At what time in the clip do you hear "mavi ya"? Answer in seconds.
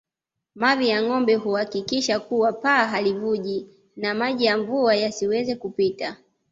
0.55-1.03